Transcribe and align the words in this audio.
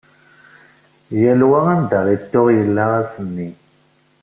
Yal 1.21 1.41
wa 1.49 1.59
anda 1.73 1.99
i 2.15 2.17
t-tuɣ 2.21 2.47
yella 2.57 2.83
ass-nni. 3.01 3.49